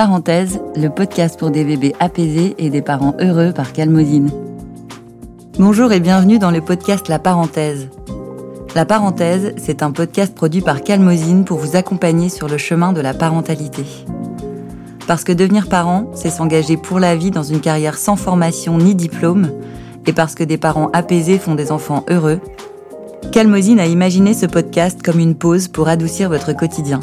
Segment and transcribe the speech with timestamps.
[0.00, 4.30] Parenthèse, le podcast pour des bébés apaisés et des parents heureux par Calmodine.
[5.58, 7.90] Bonjour et bienvenue dans le podcast La Parenthèse.
[8.74, 13.02] La Parenthèse, c'est un podcast produit par Calmosine pour vous accompagner sur le chemin de
[13.02, 13.84] la parentalité.
[15.06, 18.94] Parce que devenir parent, c'est s'engager pour la vie dans une carrière sans formation ni
[18.94, 19.50] diplôme,
[20.06, 22.40] et parce que des parents apaisés font des enfants heureux,
[23.32, 27.00] Calmosine a imaginé ce podcast comme une pause pour adoucir votre quotidien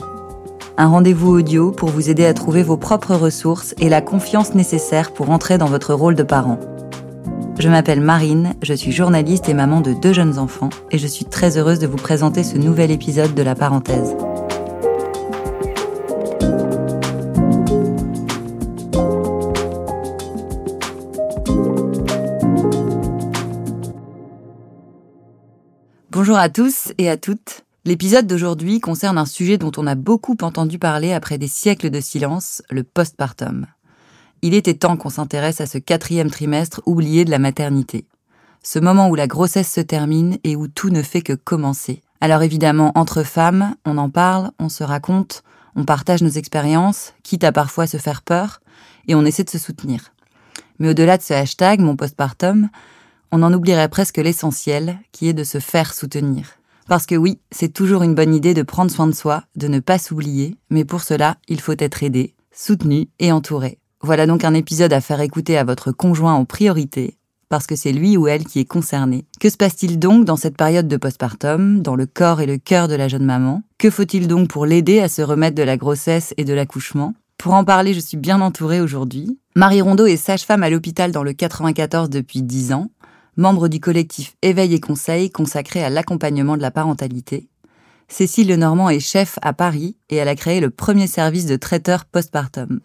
[0.78, 5.12] un rendez-vous audio pour vous aider à trouver vos propres ressources et la confiance nécessaire
[5.12, 6.60] pour entrer dans votre rôle de parent.
[7.60, 11.26] Je m'appelle Marine, je suis journaliste et maman de deux jeunes enfants et je suis
[11.26, 14.16] très heureuse de vous présenter ce nouvel épisode de La Parenthèse.
[26.28, 27.62] Bonjour à tous et à toutes.
[27.86, 32.02] L'épisode d'aujourd'hui concerne un sujet dont on a beaucoup entendu parler après des siècles de
[32.02, 33.66] silence, le postpartum.
[34.42, 38.04] Il était temps qu'on s'intéresse à ce quatrième trimestre oublié de la maternité.
[38.62, 42.02] Ce moment où la grossesse se termine et où tout ne fait que commencer.
[42.20, 45.44] Alors évidemment, entre femmes, on en parle, on se raconte,
[45.78, 48.60] on partage nos expériences, quitte à parfois se faire peur,
[49.08, 50.12] et on essaie de se soutenir.
[50.80, 52.68] Mais au-delà de ce hashtag, mon postpartum,
[53.32, 56.58] on en oublierait presque l'essentiel, qui est de se faire soutenir.
[56.88, 59.80] Parce que oui, c'est toujours une bonne idée de prendre soin de soi, de ne
[59.80, 63.80] pas s'oublier, mais pour cela, il faut être aidé, soutenu et entouré.
[64.02, 67.18] Voilà donc un épisode à faire écouter à votre conjoint en priorité,
[67.50, 69.26] parce que c'est lui ou elle qui est concerné.
[69.40, 72.88] Que se passe-t-il donc dans cette période de postpartum, dans le corps et le cœur
[72.88, 73.64] de la jeune maman?
[73.78, 77.14] Que faut-il donc pour l'aider à se remettre de la grossesse et de l'accouchement?
[77.38, 79.38] Pour en parler, je suis bien entourée aujourd'hui.
[79.56, 82.90] Marie Rondeau est sage-femme à l'hôpital dans le 94 depuis 10 ans
[83.38, 87.48] membre du collectif Éveil et Conseil consacré à l'accompagnement de la parentalité.
[88.10, 92.06] Cécile Lenormand est chef à Paris et elle a créé le premier service de traiteur
[92.06, 92.80] postpartum.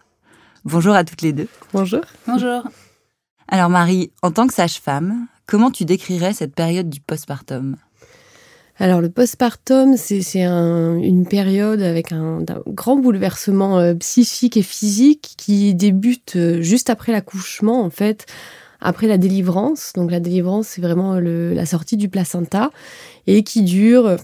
[0.64, 1.48] Bonjour à toutes les deux.
[1.72, 2.02] Bonjour.
[2.26, 2.62] Bonjour.
[3.48, 7.76] Alors Marie, en tant que sage-femme, comment tu décrirais cette période du postpartum?
[8.78, 15.74] Alors le postpartum, c'est une période avec un, grand bouleversement euh, psychique et physique qui
[15.74, 18.26] débute euh, juste après l'accouchement en fait,
[18.82, 19.92] après la délivrance.
[19.94, 22.70] Donc la délivrance, c'est vraiment la sortie du placenta
[23.26, 24.16] et qui dure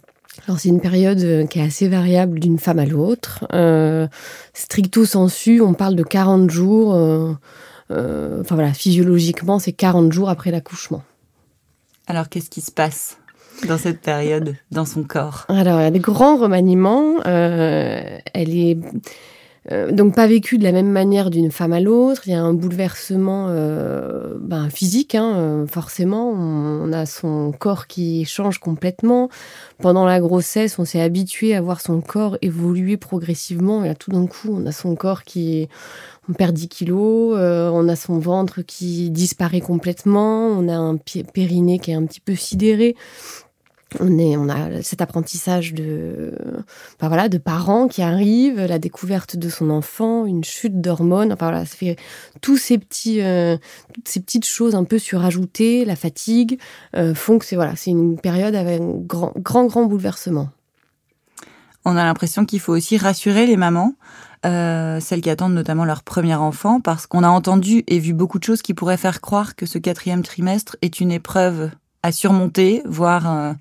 [0.47, 3.47] alors c'est une période euh, qui est assez variable d'une femme à l'autre.
[3.53, 4.07] Euh,
[4.55, 6.95] stricto sensu, on parle de 40 jours.
[6.95, 7.33] Euh,
[7.91, 11.03] enfin voilà, physiologiquement, c'est 40 jours après l'accouchement.
[12.07, 13.19] Alors qu'est-ce qui se passe
[13.67, 15.45] dans cette période, dans son corps?
[15.49, 17.23] Alors il y a des grands remaniements.
[17.25, 18.79] elle est
[19.71, 22.23] euh, donc pas vécu de la même manière d'une femme à l'autre.
[22.27, 26.31] Il y a un bouleversement euh, ben, physique, hein, euh, forcément.
[26.31, 29.29] On, a son corps qui change complètement.
[29.79, 33.84] Pendant la grossesse, on s'est habitué à voir son corps évoluer progressivement.
[33.84, 35.69] Et là, tout d'un coup, on a son corps qui...
[36.31, 40.99] On perd 10 kilos, on a son ventre qui disparaît complètement, on a un
[41.33, 42.97] périnée qui est un petit peu sidéré
[44.00, 46.34] on, a cet apprentissage de,
[46.97, 51.32] enfin voilà, de parents qui arrivent, la découverte de son enfant, une chute d'hormones.
[51.32, 51.65] Enfin voilà,
[52.41, 53.56] tous ces petits, euh,
[53.94, 56.59] toutes ces petites choses un peu surajoutées, la fatigue,
[56.97, 60.50] euh, font que c'est voilà, c'est une période avec un grand, grand, grand bouleversement.
[61.84, 63.94] On a l'impression qu'il faut aussi rassurer les mamans,
[64.44, 68.38] euh, celles qui attendent notamment leur premier enfant, parce qu'on a entendu et vu beaucoup
[68.38, 71.70] de choses qui pourraient faire croire que ce quatrième trimestre est une épreuve
[72.03, 73.55] à surmonter, voire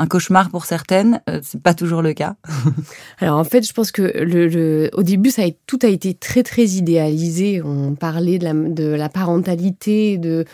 [0.00, 1.20] un cauchemar pour certaines.
[1.28, 2.36] Euh, c'est pas toujours le cas.
[3.20, 6.42] Alors en fait, je pense que le, au début, ça a, tout a été très
[6.42, 7.60] très idéalisé.
[7.62, 10.46] On parlait de la, parentalité, de,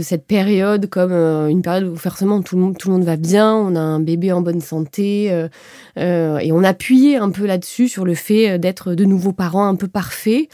[0.00, 3.80] cette période comme euh, une période où forcément tout le, monde, va bien, on a
[3.80, 5.30] un bébé en bonne santé,
[5.98, 9.74] euh, et on appuyait un peu là-dessus sur le fait d'être de nouveaux parents un
[9.74, 10.48] peu parfaits.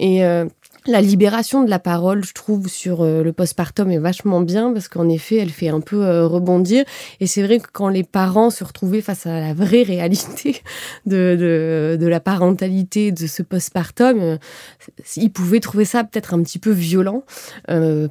[0.00, 0.24] Et
[0.86, 4.88] la libération de la parole, je trouve, sur euh, le postpartum est vachement bien parce
[4.88, 6.84] qu'en effet, elle fait un peu euh, rebondir.
[7.20, 10.62] Et c'est vrai que quand les parents se retrouvaient face à la vraie réalité
[11.06, 14.36] de, de, la parentalité de ce postpartum, euh,
[15.16, 17.24] ils pouvaient trouver ça peut-être un petit peu violent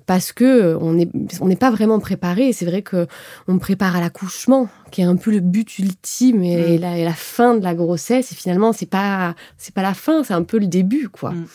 [0.06, 1.10] parce que on n'est
[1.42, 2.50] on n'est pas vraiment préparé.
[2.50, 3.08] Et c'est vrai que
[3.48, 6.82] on prépare à l'accouchement, qui est un peu le but ultime et, mm.
[6.82, 8.32] la, la, fin de la grossesse.
[8.32, 11.32] Et finalement, c'est pas c'est pas la fin, c'est un peu le début, quoi.
[11.32, 11.46] Mm.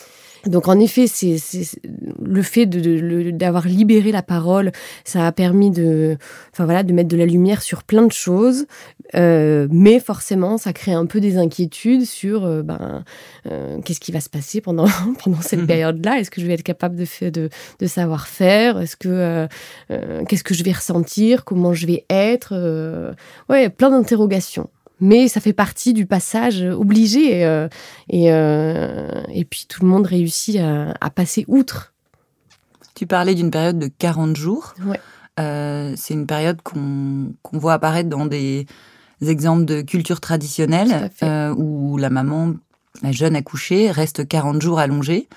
[0.45, 1.37] Donc en effet, c'est
[2.21, 4.71] le fait d'avoir de, libéré la parole,
[5.03, 6.17] ça a permis de,
[6.53, 8.65] enfin voilà, de mettre de la lumière sur plein de choses,
[9.15, 13.03] euh, mais forcément, ça crée un peu des inquiétudes sur, euh, ben,
[13.47, 14.87] euh, qu'est-ce qui va se passer pendant
[15.23, 15.67] pendant cette mhm.
[15.67, 16.19] période-là?
[16.19, 17.49] Est-ce que je vais être capable de de,
[17.79, 18.79] de savoir faire?
[18.79, 19.47] Est-ce que
[20.27, 21.43] qu'est-ce que je vais ressentir?
[21.43, 22.53] Comment je vais être?
[23.49, 24.69] Ouais, plein d'interrogations
[25.01, 27.45] mais ça fait partie du passage obligé.
[27.45, 27.67] Euh,
[28.09, 31.93] et, euh, et, puis tout le monde réussit à, passer outre.
[32.95, 34.73] Tu parlais d'une période de 40 jours.
[34.85, 34.99] Ouais.
[35.39, 38.65] Euh, c'est une période qu'on voit apparaître dans des
[39.21, 41.09] exemples de culture traditionnelle
[41.57, 42.53] où la maman,
[43.01, 45.29] la jeune accouchée, reste 40 jours allongée.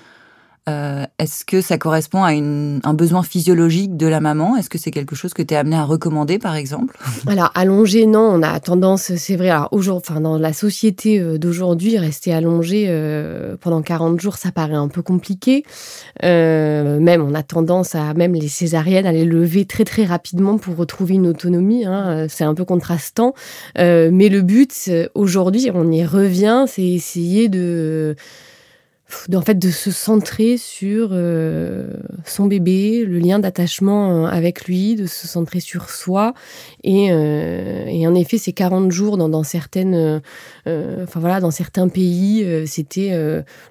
[0.69, 4.55] Euh, est-ce que ça correspond à un besoin physiologique de la maman?
[4.55, 6.97] Est-ce que c'est quelque chose que tu es amené à recommander, par exemple?
[7.27, 11.97] Alors, allongé, non, on a tendance, c'est vrai, alors, enfin, dans la société euh, d'aujourd'hui,
[11.97, 15.65] rester allongé euh, pendant 40 jours, ça paraît un peu compliqué.
[16.21, 20.77] même, on a tendance à, même les césariennes, à les lever très, très rapidement pour
[20.77, 21.85] retrouver une autonomie.
[21.85, 23.33] Hein, c'est un peu contrastant.
[23.75, 28.15] mais le but, aujourd'hui, on y revient, c'est essayer de
[29.33, 31.87] en fait de se centrer sur euh,
[32.25, 36.33] son bébé, le lien d'attachement euh, avec lui, de se centrer sur soi.
[36.83, 40.21] Et, euh, en effet, ces 40 jours dans, certaines,
[40.65, 43.11] dans certains pays, c'était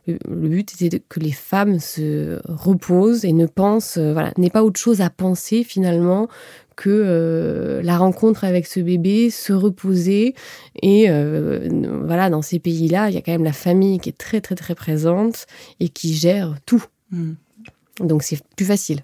[0.06, 4.80] le, but était que les femmes se reposent et ne pensent, voilà, n'aient pas autre
[4.80, 6.28] chose à penser finalement
[6.76, 10.34] que euh, la rencontre avec ce bébé, se reposer.
[10.82, 11.68] Et euh,
[12.04, 14.54] voilà, dans ces pays-là, il y a quand même la famille qui est très, très,
[14.54, 15.46] très présente
[15.80, 16.84] et qui gère tout.
[17.10, 17.34] Hmm.
[18.00, 19.00] Donc c'est plus facile.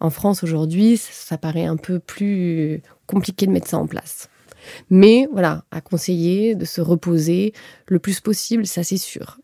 [0.00, 4.28] En France, aujourd'hui, ça, paraît un peu plus compliqué de mettre ça en place.
[4.90, 7.52] Mais voilà, à conseiller de se reposer
[7.86, 9.38] le plus possible, ça c'est sûr.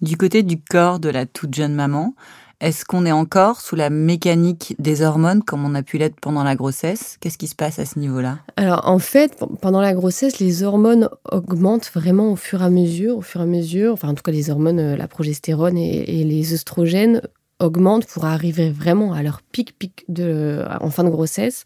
[0.00, 2.14] Du côté du corps de la toute jeune maman,
[2.60, 6.42] est-ce qu'on est encore sous la mécanique des hormones comme on a pu l'être pendant
[6.42, 7.16] la grossesse?
[7.20, 8.38] Qu'est-ce qui se passe à ce niveau-là?
[8.56, 13.18] Alors en fait, pendant la grossesse, les hormones augmentent vraiment au fur et à mesure,
[13.18, 13.92] au fur et à mesure.
[13.92, 17.22] Enfin en tout cas les hormones, euh, la progestérone et, les œstrogènes
[17.60, 21.64] augmentent pour arriver vraiment à leur pic pic de, en fin de grossesse.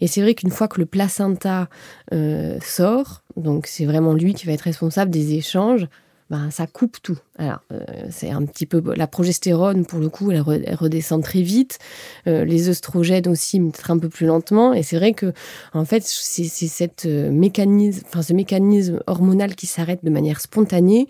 [0.00, 1.68] Et c'est vrai qu'une fois que le placenta
[2.12, 5.88] euh, sort, donc c'est vraiment lui qui va être responsable des échanges,
[6.30, 7.18] ben, ça coupe tout.
[7.38, 7.78] Alors, euh,
[8.10, 11.78] c'est un petit peu la progestérone pour le coup, elle, redescend très vite.
[12.26, 14.74] Euh, les œstrogènes aussi, peut-être un peu plus lentement.
[14.74, 15.32] Et c'est vrai que,
[15.72, 21.08] en fait, c'est cette euh, mécanisme, enfin ce mécanisme hormonal qui s'arrête de manière spontanée,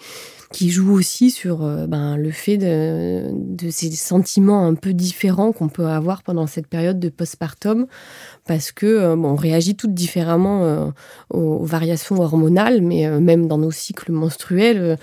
[0.53, 5.69] qui joue aussi sur ben, le fait de, de, ces sentiments un peu différents qu'on
[5.69, 7.87] peut avoir pendant cette période de postpartum,
[8.47, 10.93] parce que bon, on réagit toutes différemment
[11.31, 14.97] aux, variations hormonales, mais même dans nos cycles menstruels,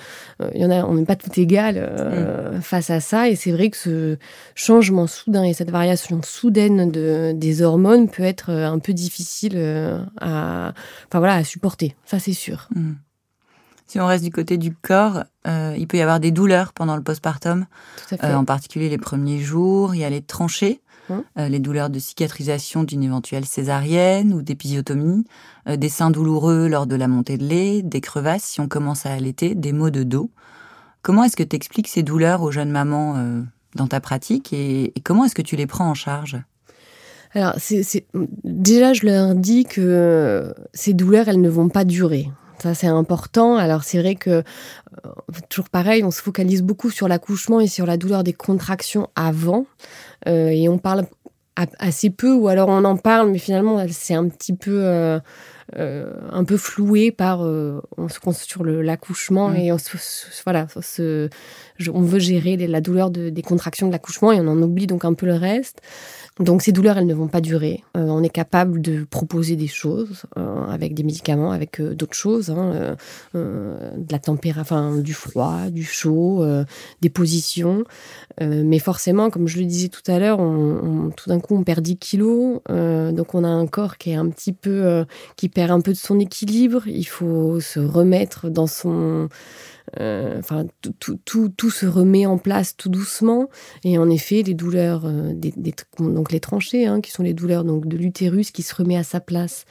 [0.53, 2.61] il y en a, on n'est pas tout égal euh, mm.
[2.61, 3.29] face à ça.
[3.29, 4.17] Et c'est vrai que ce
[4.55, 9.53] changement soudain et cette variation soudaine de, des hormones peut être euh, un peu difficile
[9.55, 10.73] euh, à,
[11.07, 11.95] enfin voilà, à supporter.
[12.05, 12.67] Ça, c'est sûr.
[12.75, 12.93] Mm.
[13.87, 17.03] Si on reste du côté du corps, il peut y avoir des douleurs pendant le
[17.03, 17.65] postpartum,
[18.21, 19.93] en particulier les premiers jours.
[19.93, 21.23] Il y a les tranchées, hum.
[21.37, 25.25] les douleurs de cicatrisation d'une éventuelle césarienne ou d'épisiotomie,
[25.67, 29.13] des seins douloureux lors de la montée de lait, des crevasses si on commence à
[29.13, 30.31] allaiter, des maux de dos.
[31.05, 33.43] Comment est-ce que tu expliques ces douleurs aux jeunes mamans euh,
[33.75, 36.41] dans ta pratique et, comment est-ce que tu les prends en charge?
[37.35, 38.07] Alors, c'est,
[38.43, 42.31] déjà, je leur dis que ces douleurs, elles ne vont pas durer.
[42.59, 43.57] Ça, c'est important.
[43.57, 44.43] Alors, c'est vrai que, euh,
[45.49, 49.65] toujours pareil, on se focalise beaucoup sur l'accouchement et sur la douleur des contractions avant.
[50.27, 51.05] Euh, et on parle
[51.55, 54.83] assez peu, ou alors on en parle, mais finalement, c'est un petit peu.
[54.83, 55.19] Euh,
[56.31, 59.55] un peu floué par on se concentre sur l'accouchement mm.
[59.55, 59.77] et on
[60.45, 60.67] voilà
[61.93, 65.13] on veut gérer la douleur des contractions de l'accouchement et on en oublie donc un
[65.13, 65.81] peu le reste
[66.41, 67.83] donc ces douleurs, elles ne vont pas durer.
[67.95, 72.15] Euh, on est capable de proposer des choses euh, avec des médicaments, avec euh, d'autres
[72.15, 72.97] choses, hein,
[73.33, 76.45] de la température, du froid, du chaud,
[77.01, 77.83] des positions.
[78.41, 80.37] mais forcément, comme je le disais tout à l'heure,
[81.15, 84.29] tout d'un coup on perd 10 kilos, donc on a un corps qui est un
[84.29, 85.05] petit peu,
[85.35, 86.87] qui perd un peu de son équilibre.
[86.87, 89.29] Il faut se remettre dans son
[89.99, 93.49] enfin, tout, tout, tout, se remet en place tout doucement.
[93.83, 95.33] Et en effet, les douleurs, euh,
[95.99, 99.03] donc les tranchées, hein, qui sont les douleurs donc de l'utérus qui se remet à
[99.03, 99.65] sa place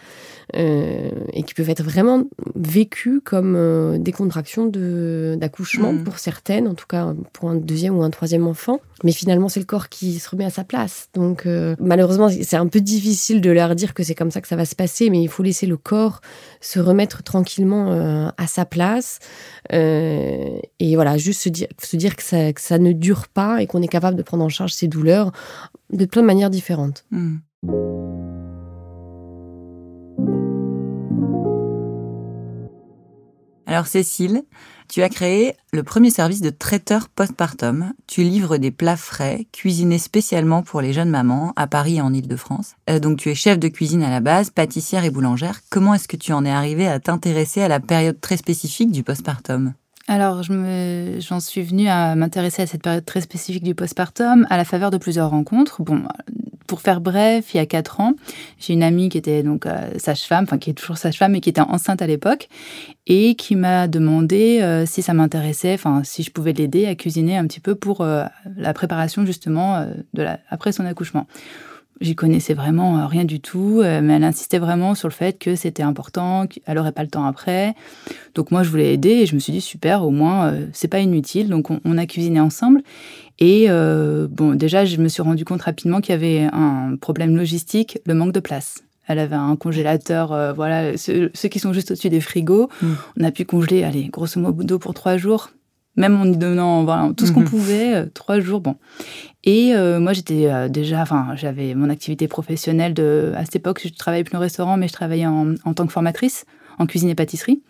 [0.56, 2.24] euh, et qui peuvent être vraiment
[2.54, 6.04] vécues comme des contractions d'accouchement mmh.
[6.04, 8.80] pour certaines, en tout cas pour un deuxième ou un troisième enfant.
[9.02, 11.08] Mais finalement, c'est le corps qui se remet à sa place.
[11.14, 11.46] Donc,
[11.78, 14.64] malheureusement, c'est un peu difficile de leur dire que c'est comme ça que ça va
[14.64, 16.20] se passer, mais il faut laisser le corps
[16.60, 19.18] se remettre tranquillement à sa place.
[19.72, 23.62] Euh, et voilà, juste se dire, se dire que, ça, que ça ne dure pas
[23.62, 25.32] et qu'on est capable de prendre en charge ces douleurs
[25.90, 27.04] de plein de manières différentes.
[27.10, 27.36] Hmm.
[33.66, 34.42] Alors Cécile,
[34.88, 37.92] tu as créé le premier service de traiteur postpartum.
[38.06, 42.12] Tu livres des plats frais, cuisinés spécialement pour les jeunes mamans à Paris et en
[42.12, 42.74] Ile-de-France.
[42.90, 45.60] Euh, donc tu es chef de cuisine à la base, pâtissière et boulangère.
[45.70, 49.02] Comment est-ce que tu en es arrivée à t'intéresser à la période très spécifique du
[49.02, 49.74] postpartum?
[50.06, 54.64] Alors, j'en suis venue à m'intéresser à cette période très spécifique du postpartum à la
[54.66, 55.82] faveur de plusieurs rencontres.
[55.82, 56.02] Bon,
[56.66, 58.14] pour faire bref, il y a quatre ans,
[58.58, 61.48] j'ai une amie qui était donc euh, sage-femme, enfin qui est toujours sage-femme, mais qui
[61.48, 62.48] était enceinte à l'époque,
[63.06, 67.36] et qui m'a demandé euh, si ça m'intéressait, enfin si je pouvais l'aider à cuisiner
[67.36, 68.24] un petit peu pour euh,
[68.56, 71.26] la préparation justement de la, après son accouchement.
[72.00, 75.38] J'y connaissais vraiment euh, rien du tout, euh, mais elle insistait vraiment sur le fait
[75.38, 77.74] que c'était important, qu'elle aurait pas le temps après.
[78.34, 80.88] Donc moi, je voulais aider et je me suis dit super, au moins euh, c'est
[80.88, 81.48] pas inutile.
[81.48, 82.82] Donc on, a cuisiné ensemble
[83.38, 87.98] et bon, déjà je me suis rendu compte rapidement qu'il y avait un problème logistique,
[88.04, 88.82] le manque de place.
[89.06, 92.68] Elle avait un congélateur, voilà, ceux, qui sont juste au-dessus des frigos.
[92.82, 92.92] Mm.
[93.20, 95.50] On a pu congeler, allez, grosso modo pour trois jours
[95.96, 97.48] même en y donnant voilà, tout ce qu'on mhm.
[97.48, 98.76] pouvait, euh, trois jours, bon.
[99.44, 103.80] Et euh, moi, j'étais euh, déjà, enfin, j'avais mon activité professionnelle de, à cette époque,
[103.84, 106.46] je travaillais plus au restaurant, mais je travaillais en, en, tant que formatrice
[106.78, 107.62] en cuisine et pâtisserie.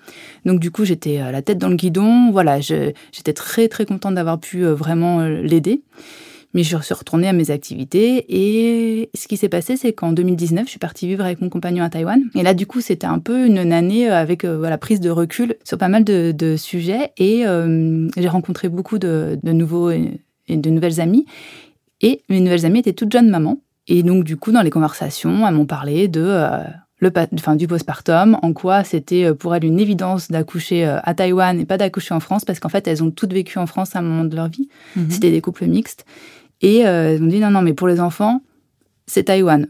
[0.47, 2.31] Donc, du coup, j'étais la tête dans le guidon.
[2.31, 5.83] Voilà, j'étais très, très contente d'avoir pu vraiment l'aider.
[6.55, 10.65] Mais je suis retournée à mes activités et ce qui s'est passé, c'est qu'en 2019,
[10.67, 12.23] je suis partie vivre avec mon compagnon à Taïwan.
[12.37, 15.57] Et là, du coup, c'était un peu une année avec euh, voilà prise de recul
[15.65, 21.01] sur pas mal de, sujets et euh, j'ai rencontré beaucoup de, nouveaux et, de nouvelles
[21.01, 21.27] amies.
[22.01, 23.59] Et mes nouvelles amies étaient toutes jeunes mamans.
[23.89, 26.63] Et donc, du coup, dans les conversations, elles m'ont parlé de euh,
[26.99, 31.67] le, enfin, du postpartum, en quoi c'était pour elles une évidence d'accoucher à Taïwan et
[31.67, 34.03] pas d'accoucher en France, parce qu'en fait, elles ont toutes vécu en France à un
[34.03, 34.69] moment de leur vie.
[34.95, 35.11] Mhm.
[35.11, 36.07] C'était des couples mixtes.
[36.65, 38.41] Et euh, ils ont dit non, non, mais pour les enfants,
[39.07, 39.69] c'est Taïwan.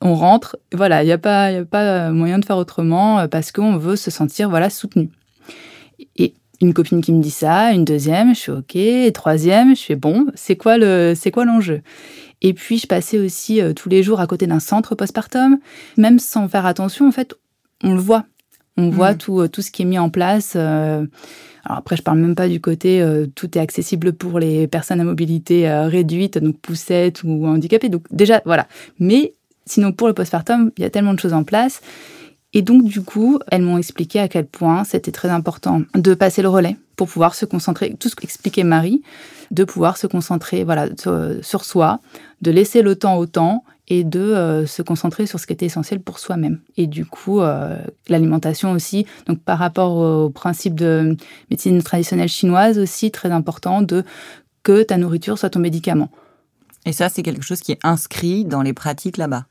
[0.00, 3.26] On rentre, voilà, il n'y a, pas, y a pas moyen de faire autrement euh,
[3.26, 5.10] parce qu'on veut se sentir voilà soutenu.
[6.14, 9.82] Et une copine qui me dit ça, une deuxième, je suis OK, et troisième, je
[9.82, 11.82] fais bon, c'est quoi le, c'est quoi l'enjeu?
[12.40, 15.58] Et puis je passais aussi euh, tous les jours à côté d'un centre postpartum,
[15.96, 17.34] même sans faire attention, en fait,
[17.82, 18.26] on le voit.
[18.76, 19.18] On voit mmh.
[19.18, 20.56] tout, tout ce qui est mis en place.
[21.64, 25.00] Alors après, je parle même pas du côté euh, tout est accessible pour les personnes
[25.00, 27.88] à mobilité euh, réduite, donc poussettes ou handicapées.
[27.88, 28.66] Donc déjà, voilà.
[28.98, 29.34] Mais
[29.66, 31.80] sinon, pour le postpartum, il y a tellement de choses en place.
[32.54, 36.40] Et donc, du coup, elles m'ont expliqué à quel point c'était très important de passer
[36.40, 39.02] le relais pour pouvoir se concentrer, tout ce qu'expliquait Marie,
[39.50, 40.86] de pouvoir se concentrer voilà,
[41.42, 42.00] sur soi,
[42.40, 45.66] de laisser le temps au temps et de euh, se concentrer sur ce qui était
[45.66, 46.60] essentiel pour soi-même.
[46.76, 47.78] Et du coup, euh,
[48.08, 51.16] l'alimentation aussi, donc par rapport au principe de
[51.50, 54.04] médecine traditionnelle chinoise aussi, très important de
[54.62, 56.10] que ta nourriture soit ton médicament.
[56.84, 59.46] Et ça, c'est quelque chose qui est inscrit dans les pratiques là-bas.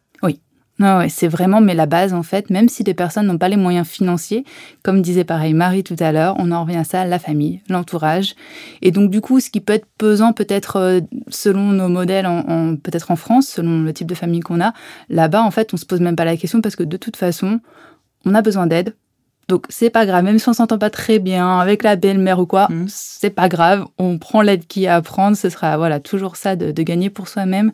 [0.80, 3.50] Non, ouais, c'est vraiment mais la base en fait, même si des personnes n'ont pas
[3.50, 4.46] les moyens financiers,
[4.84, 8.36] comme disait pareil Marie tout à l'heure, on en revient à ça, la famille, l'entourage.
[8.84, 12.76] Et donc du coup, ce qui peut être pesant peut-être euh, selon nos modèles, en,
[12.76, 14.74] peut-être en France, selon le type de famille qu'on a,
[15.10, 17.60] là-bas en fait, on se pose même pas la question parce que de toute façon,
[18.26, 18.94] on a besoin d'aide,
[19.48, 22.46] donc c'est pas grave, même si on s'entend pas très bien avec la belle-mère ou
[22.46, 22.86] quoi, mmh.
[22.90, 26.36] c'est pas grave, on prend l'aide qu'il y a à prendre, ce sera voilà toujours
[26.36, 27.72] ça de, gagner pour soi-même.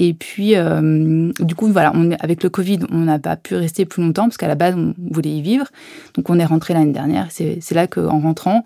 [0.00, 3.84] Et puis euh, du coup voilà, on, avec le Covid, on n'a pas pu rester
[3.84, 5.66] plus longtemps parce qu'à la base on voulait y vivre,
[6.14, 7.28] donc on est rentré l'année dernière.
[7.30, 8.64] C'est là qu'en rentrant,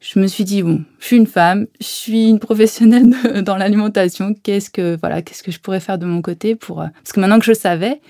[0.00, 3.08] je me suis dit bon, je suis une femme, je suis une professionnelle
[3.44, 6.86] dans l'alimentation, qu'est-ce que voilà, qu'est-ce que je pourrais faire de mon côté pour euh,
[7.04, 8.00] parce que maintenant que je savais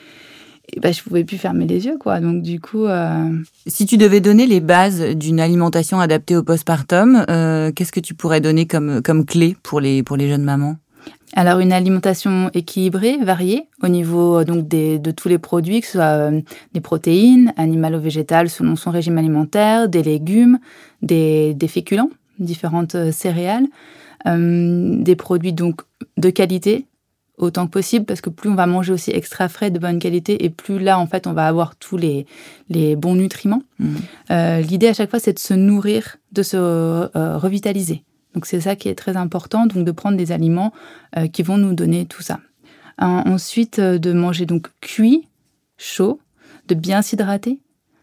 [0.73, 2.21] et ben, je pouvais plus fermer les yeux, quoi.
[2.21, 2.85] Donc, du coup.
[2.85, 3.31] Euh,
[3.67, 8.15] si tu devais donner les bases d'une alimentation adaptée au postpartum, euh, qu'est-ce que tu
[8.15, 10.77] pourrais donner comme, comme clé pour les, pour les jeunes mamans?
[11.35, 15.87] Alors une alimentation équilibrée, variée au niveau euh, donc des, de tous les produits, que
[15.87, 16.31] ce soit
[16.73, 20.59] des protéines, animales ou végétales selon son régime alimentaire, des légumes,
[21.03, 23.67] des, des féculents, différentes céréales,
[24.27, 25.83] des produits donc
[26.17, 26.87] de qualité,
[27.39, 30.45] autant que possible parce que plus on va manger aussi extra frais de bonne qualité
[30.45, 32.27] et plus là en fait on va avoir tous les,
[32.69, 33.63] les bons nutriments.
[33.79, 33.95] Mmh.
[34.31, 38.05] Euh, l'idée à chaque fois c'est de se nourrir, de se euh, revitaliser.
[38.35, 40.73] Donc c'est ça qui est très important, donc de prendre des aliments
[41.17, 42.41] euh, qui vont nous donner tout ça.
[42.99, 45.29] ensuite de manger donc cuit,
[45.77, 46.21] chaud,
[46.67, 47.61] de bien s'hydrater.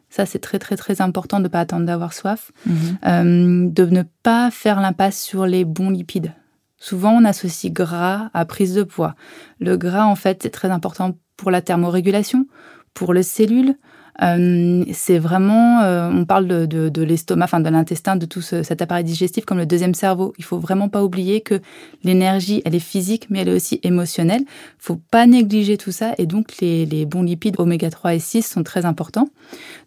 [0.10, 2.52] Ça, c'est très, très, très important de ne pas attendre d'avoir soif.
[2.66, 3.74] Mmh.
[3.74, 6.32] de ne pas faire l'impasse sur les bons lipides.
[6.78, 9.16] Souvent, on associe gras à prise de poids.
[9.60, 12.48] Le gras, en fait, c'est très important pour la thermorégulation,
[12.94, 13.76] pour les cellules,
[14.22, 19.04] euh, c'est vraiment, euh, on parle de, l'estomac, enfin de l'intestin, de tout cet appareil
[19.04, 20.34] digestif comme le deuxième cerveau.
[20.38, 21.60] Il faut vraiment pas oublier que
[22.04, 24.42] l'énergie, elle est physique, mais elle est aussi émotionnelle.
[24.42, 28.44] Il faut pas négliger tout ça, et donc les, bons lipides oméga 3 et 6
[28.44, 29.28] sont très importants.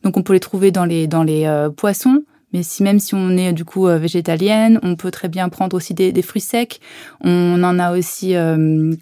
[0.02, 2.23] Donc on peut les trouver dans les dans les euh, poissons.
[2.52, 5.93] Mais si même si on est du coup végétalienne, on peut très bien prendre aussi
[5.93, 6.81] des, des fruits secs.
[7.23, 8.35] On en a aussi,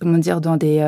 [0.01, 0.81] comment dire, dans des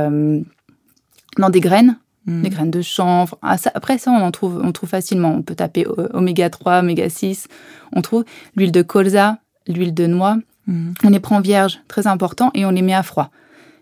[1.36, 1.96] dans des graines
[2.28, 3.38] les graines de chanvre.
[3.42, 5.34] Ah, après, ça, on en trouve, on trouve facilement.
[5.34, 7.48] On peut taper euh, oméga 3, oméga 6.
[7.92, 8.24] On trouve
[8.56, 10.36] l'huile de colza, l'huile de noix.
[10.66, 10.92] Hmm.
[11.04, 13.30] On les prend vierges, très important, et on les met à froid.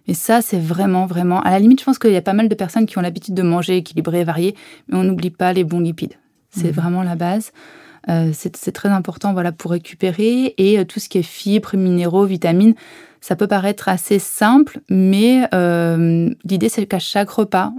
[0.06, 1.40] Et ça, c'est vraiment, vraiment.
[1.42, 3.34] À la limite, je pense qu'il y a pas mal de personnes qui ont l'habitude
[3.34, 4.54] de manger équilibré et varié,
[4.88, 6.14] mais on n'oublie pas les bons lipides.
[6.50, 6.74] C'est hmm.
[6.74, 7.52] vraiment la base.
[8.08, 10.54] Euh, c'est très important voilà, pour récupérer.
[10.58, 12.74] Et euh, tout ce qui est fibres, minéraux, vitamines,
[13.20, 15.48] ça peut paraître assez simple, mais
[16.44, 17.72] l'idée, c'est qu'à chaque repas,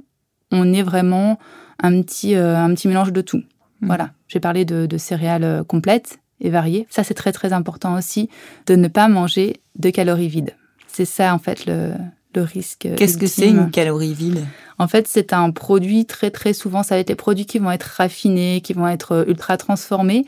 [0.52, 1.38] on est vraiment
[1.82, 3.44] un petit, euh, un petit mélange de tout.
[3.82, 3.88] Mmh.
[3.88, 6.88] Voilà, j'ai parlé de, céréales euh, complètes et variées.
[6.90, 8.30] Ça, c'est très très important aussi
[8.66, 10.56] de ne pas manger de calories vides.
[10.88, 11.92] C'est ça en fait le,
[12.38, 12.88] le risque.
[12.96, 14.46] Qu'est-ce que c'est une calorie vide?
[14.80, 17.72] En fait, c'est un produit très très souvent, ça va être des produits qui vont
[17.72, 20.26] être raffinés, qui vont être euh, ultra transformés.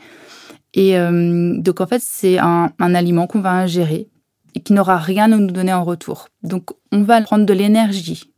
[0.74, 4.06] Et donc en fait, c'est un, un aliment qu'on va ingérer
[4.54, 6.28] et qui n'aura rien à nous donner en retour.
[6.44, 8.30] Donc on va prendre de l'énergie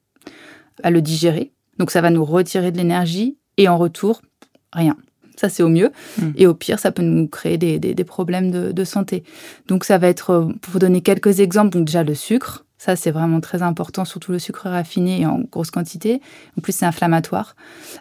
[0.83, 4.23] à le digérer donc ça va nous retirer de l'énergie et en retour,
[4.73, 4.97] rien.
[5.37, 5.91] Ça, c'est au mieux.
[6.19, 6.31] Hmm.
[6.37, 9.25] Et au pire, ça peut nous créer des, problèmes de, santé.
[9.67, 12.65] Donc ça va être, euh, pour vous donner quelques exemples, donc déjà le sucre.
[12.85, 16.21] Ça, c'est vraiment très important, surtout le sucre raffiné et en grosse quantité.
[16.59, 17.55] En plus, c'est inflammatoire.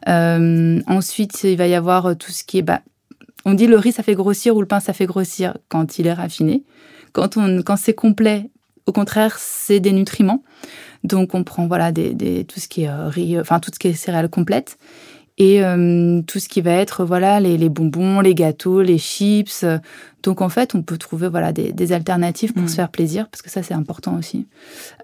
[0.08, 2.62] Euh, ensuite, il va y avoir euh, tout ce qui est...
[2.64, 2.82] Bah,
[3.46, 6.08] on dit le riz, ça fait grossir ou le pain, ça fait grossir quand il
[6.08, 6.64] est raffiné.
[7.14, 8.50] Quand, quand c'est complet,
[8.88, 10.44] au contraire, c'est des nutriments.
[11.04, 13.90] Donc on prend voilà des, tout ce qui est euh, riz, enfin tout ce qui
[13.90, 14.80] est céréales complètes
[15.42, 19.66] et euh, tout ce qui va être voilà les, bonbons, les gâteaux, les chips.
[20.22, 23.50] Donc en fait, on peut trouver voilà des, alternatives pour se faire plaisir parce que
[23.50, 24.46] ça c'est important aussi.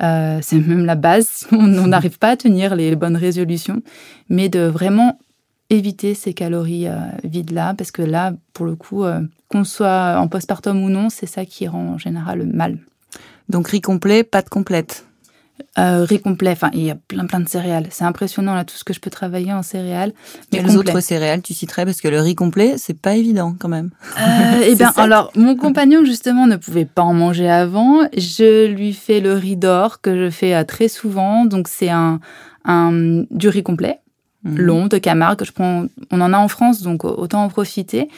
[0.03, 1.47] Euh, c'est même la base.
[1.51, 3.81] On n'arrive pas à tenir les, bonnes résolutions,
[4.29, 5.17] mais de vraiment
[5.71, 6.85] éviter ces calories
[7.23, 9.05] vides là parce que là pour le coup
[9.49, 12.77] qu'on soit en postpartum ou non, c'est ça qui rend en général mal.
[13.49, 15.07] Donc riz complet, pâte complète.
[15.79, 17.87] Euh, riz complet, enfin il y a plein plein de céréales.
[17.91, 20.11] C'est impressionnant là tout ce que je peux travailler en céréales.
[20.51, 23.67] Mais Quelles autres céréales tu citerais parce que le riz complet c'est pas évident quand
[23.67, 23.91] même.
[24.19, 28.07] Euh, eh bien alors mon compagnon justement ne pouvait pas en manger avant.
[28.15, 31.45] Je lui fais le riz d'or que je fais euh, très souvent.
[31.45, 32.19] Donc c'est un,
[32.65, 33.99] un du riz complet
[34.43, 34.57] mhm.
[34.57, 35.43] long de Camargue.
[35.43, 38.09] Je prends, on en a en France donc autant en profiter.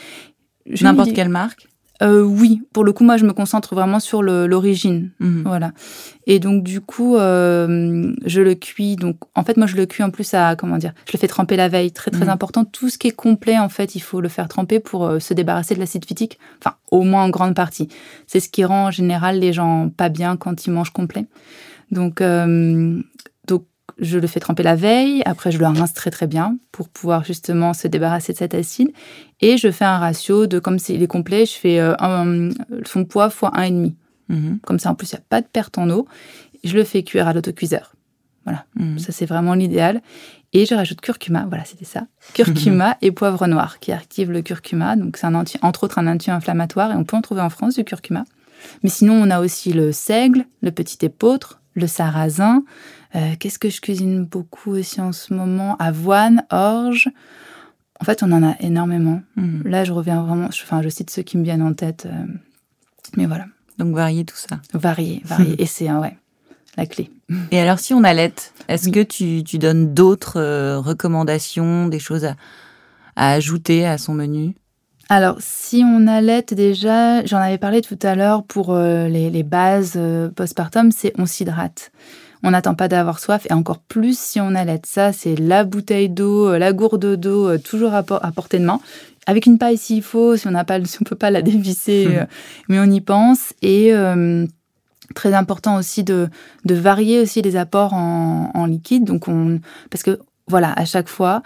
[0.82, 1.68] N'importe quelle marque?
[2.02, 5.44] Euh, oui, pour le coup, moi, je me concentre vraiment sur l'origine, mhm.
[5.46, 5.72] voilà.
[6.28, 8.96] Et donc, du coup, euh, je le cuis.
[8.96, 11.28] Donc, en fait, moi, je le cuis en plus à comment dire Je le fais
[11.28, 12.32] tremper la veille, très très mhm.
[12.32, 12.64] important.
[12.64, 15.34] Tout ce qui est complet, en fait, il faut le faire tremper pour euh, se
[15.34, 16.40] débarrasser de l'acide phytique.
[16.60, 17.90] Enfin, au moins en grande partie.
[18.28, 21.26] C'est ce qui rend en général les gens pas bien quand ils mangent complet.
[21.92, 22.22] Donc,
[23.98, 27.24] je le fais tremper la veille, après je le rince très très bien pour pouvoir
[27.24, 28.92] justement se débarrasser de cet acide.
[29.42, 32.50] Et je fais un ratio de, comme s'il est complet, je fais euh, un,
[32.86, 33.70] son poids fois 1,5.
[33.70, 33.96] demi.
[34.30, 34.60] Mhm.
[34.64, 36.08] Comme ça, en plus, il n'y a pas de perte en eau.
[36.64, 37.96] Je le fais cuire à l'autocuiseur.
[38.46, 39.00] Voilà, mhm.
[39.00, 40.02] ça c'est vraiment l'idéal.
[40.54, 42.08] Et je rajoute curcuma, voilà, c'était ça.
[42.34, 44.96] Curcuma et poivre noir qui active le curcuma.
[44.96, 47.76] Donc c'est un anti, entre autres un anti-inflammatoire et on peut en trouver en France
[47.76, 48.24] du curcuma.
[48.84, 52.64] Mais sinon, on a aussi le seigle, le petit épeautre, le sarrasin,
[53.16, 55.76] euh, qu'est-ce que je cuisine beaucoup aussi en ce moment?
[55.78, 57.10] Avoine, orge.
[58.00, 59.22] En fait, on en a énormément.
[59.36, 59.62] Hmm.
[59.66, 60.52] Là, je reviens vraiment.
[60.52, 62.06] Je, enfin, je cite ceux qui me viennent en tête.
[62.06, 62.26] Euh,
[63.18, 63.46] mais voilà.
[63.78, 64.60] Donc, varier tout ça.
[64.74, 65.56] Varier, varier.
[65.62, 66.18] Et c'est, ouais,
[66.78, 67.10] la clé.
[67.52, 68.34] Et alors, si on allait,
[68.68, 72.36] est-ce que tu, tu donnes d'autres euh, recommandations, des choses à,
[73.16, 74.56] à, ajouter à son menu?
[75.10, 80.00] Alors, si on allait déjà, j'en avais parlé tout à l'heure pour les, les, bases
[80.36, 81.92] postpartum, c'est on s'hydrate
[82.44, 84.82] on n'attend pas d'avoir soif et encore plus si on allait.
[84.86, 88.80] Ça, c'est la bouteille d'eau, euh, la gourde d'eau, euh, toujours à, portée de main.
[89.26, 92.08] Avec une paille s'il faut, si on n'a pas, si on peut pas la dévisser,
[92.10, 92.26] euh,
[92.70, 93.54] mais on y pense.
[93.62, 93.94] Et
[95.16, 96.30] très important aussi de,
[96.66, 99.06] de varier aussi les apports en, liquide.
[99.06, 101.42] Donc on, parce que voilà, à chaque fois,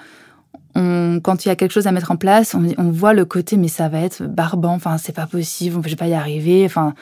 [0.75, 3.23] on, quand il y a quelque chose à mettre en place, on, on voit le
[3.23, 4.73] côté, mais ça va être barbant.
[4.73, 5.79] Enfin, c'est pas possible.
[5.83, 6.65] Je vais pas y arriver.
[6.65, 6.93] Enfin,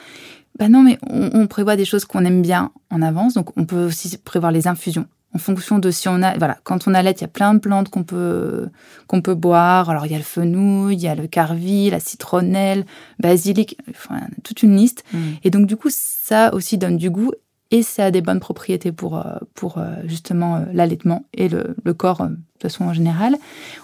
[0.58, 3.86] ben non, mais on, prévoit des choses qu'on aime bien en avance, donc on peut
[3.86, 7.16] aussi prévoir les infusions en fonction de si on a voilà quand on a l'aide
[7.16, 8.68] il y a plein de plantes qu'on peut
[9.06, 12.00] qu'on peut boire alors il y a le fenouil il y a le carvi la
[12.00, 12.84] citronnelle
[13.18, 15.18] basilic enfin toute une liste mm.
[15.42, 17.32] et donc du coup ça aussi donne du goût
[17.72, 21.74] et ça a des bonnes propriétés pour, euh, pour euh, justement euh, l'allaitement et le,
[21.82, 23.36] le corps de façon en général.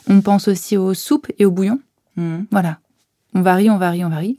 [0.08, 1.80] On pense aussi aux soupes et aux bouillons.
[2.16, 2.46] Mhm.
[2.52, 2.78] Voilà.
[3.34, 4.38] On varie, on varie, on varie.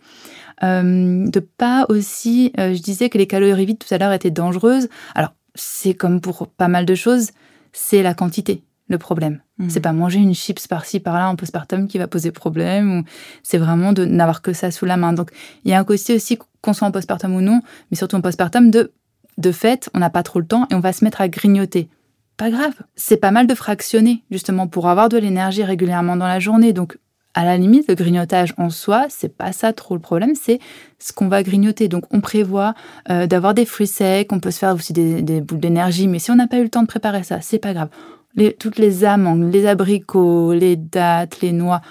[0.63, 4.32] Euh, de pas aussi, euh, je disais que les calories vides tout à l'heure étaient
[4.32, 4.89] dangereuses.
[5.15, 7.32] Alors, c'est comme pour pas mal de choses,
[7.74, 9.39] c'est la quantité le problème.
[9.60, 9.69] Mhm.
[9.69, 13.00] C'est pas manger une chips par-ci par-là en postpartum qui va poser problème.
[13.00, 13.04] Ou
[13.43, 15.13] c'est vraiment de n'avoir que ça sous la main.
[15.13, 15.30] Donc,
[15.63, 18.22] il y a un côté aussi qu'on soit en postpartum ou non, mais surtout en
[18.22, 18.91] postpartum de
[19.38, 21.88] de fait, on n'a pas trop le temps et on va se mettre à grignoter.
[22.36, 22.74] Pas grave.
[22.95, 26.74] C'est pas mal de fractionner justement pour avoir de l'énergie régulièrement dans la journée.
[26.74, 26.98] Donc
[27.33, 30.59] à la limite, le grignotage en soi, c'est pas ça trop le problème, c'est
[30.97, 31.87] ce qu'on va grignoter.
[31.87, 32.73] Donc, on prévoit
[33.09, 36.19] euh, d'avoir des fruits secs, on peut se faire aussi des, des boules d'énergie, mais
[36.19, 37.89] si on n'a pas eu le temps de préparer ça, c'est pas grave.
[38.35, 41.81] Les, toutes les amandes, les abricots, les dattes, les noix,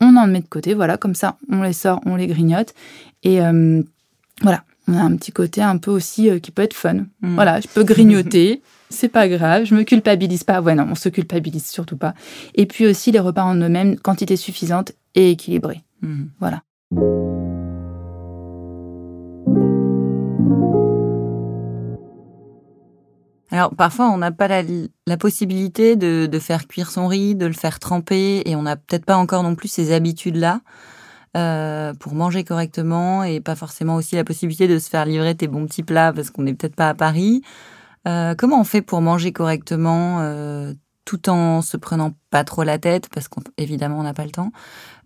[0.00, 2.74] on en met de côté, voilà, comme ça, on les sort, on les grignote.
[3.22, 3.82] Et euh,
[4.42, 7.04] voilà, on a un petit côté un peu aussi euh, qui peut être fun.
[7.20, 7.34] Mm.
[7.34, 10.60] Voilà, je peux grignoter, c'est pas grave, je me culpabilise pas.
[10.60, 12.14] Ouais, non, on se culpabilise surtout pas.
[12.54, 15.82] Et puis aussi les repas en eux-mêmes, quantité suffisante et équilibrée.
[16.02, 16.30] Mhm.
[16.40, 16.62] Voilà.
[23.52, 24.62] Alors parfois on n'a pas la,
[25.06, 28.76] la possibilité de, de faire cuire son riz, de le faire tremper et on n'a
[28.76, 30.60] peut-être pas encore non plus ces habitudes-là
[31.36, 35.48] euh, pour manger correctement et pas forcément aussi la possibilité de se faire livrer tes
[35.48, 37.42] bons petits plats parce qu'on n'est peut-être pas à Paris.
[38.08, 40.72] Euh, comment on fait pour manger correctement euh,
[41.04, 44.52] tout en se prenant pas trop la tête parce qu'évidemment on n'a pas le temps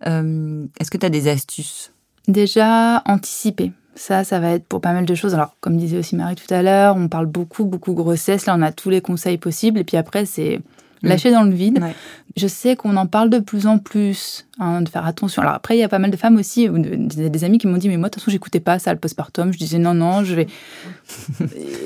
[0.07, 1.91] Euh, Est-ce que tu as des astuces?
[2.27, 3.71] Déjà, anticiper.
[3.95, 5.33] Ça, ça va être pour pas mal de choses.
[5.33, 8.45] Alors, comme disait aussi Marie tout à l'heure, on parle beaucoup, beaucoup grossesse.
[8.45, 9.79] Là, on a tous les conseils possibles.
[9.79, 10.59] Et puis après, c'est
[11.09, 11.79] lâcher dans le vide.
[11.81, 11.93] Ouais.
[12.37, 15.41] Je sais qu'on en parle de plus en plus, hein, de faire attention.
[15.41, 17.57] Alors après, il y a pas mal de femmes aussi, ou de- des, des amis
[17.57, 19.53] qui m'ont dit, mais moi, de toute façon, j'écoutais pas ça, le postpartum.
[19.53, 20.47] Je disais, non, non, je vais...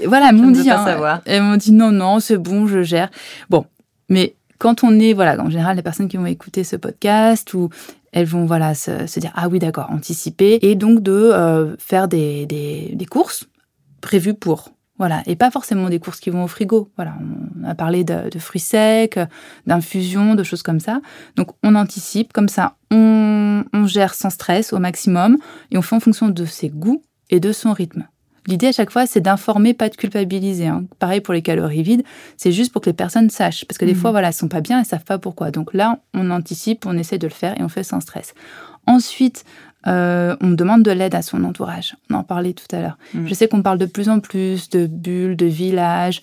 [0.01, 0.69] Et voilà, elles m'ont dit...
[0.69, 1.21] hein, savoir.
[1.25, 3.09] Elles m'ont dit, non, non, c'est bon, je gère.
[3.49, 3.65] Bon,
[4.09, 7.69] mais quand on est, voilà, en général, les personnes qui vont écouter ce podcast, ou
[8.11, 12.07] elles vont, voilà, se, se dire, ah oui, d'accord, anticiper, et donc de euh, faire
[12.07, 13.45] des, des, des courses
[14.01, 14.69] prévues pour...
[14.99, 16.91] Voilà, et pas forcément des courses qui vont au frigo.
[16.97, 17.15] Voilà,
[17.61, 19.17] on a parlé de, de fruits secs,
[19.65, 21.01] d'infusions, de choses comme ça.
[21.35, 25.37] Donc on anticipe, comme ça on, on gère sans stress au maximum
[25.71, 28.07] et on fait en fonction de ses goûts et de son rythme.
[28.47, 30.67] L'idée à chaque fois, c'est d'informer, pas de culpabiliser.
[30.67, 30.85] hein.
[30.97, 32.03] Pareil pour les calories vides,
[32.35, 33.65] c'est juste pour que les personnes sachent.
[33.65, 33.99] Parce que des Mhm.
[33.99, 35.51] fois, voilà, elles sont pas bien, elles savent pas pourquoi.
[35.51, 38.33] Donc là, on anticipe, on essaie de le faire et on fait sans stress.
[38.87, 39.45] Ensuite,
[39.87, 41.95] euh, on demande de l'aide à son entourage.
[42.09, 42.97] On en parlait tout à l'heure.
[43.13, 43.27] Mhm.
[43.27, 46.21] Je sais qu'on parle de plus en plus de bulles, de villages.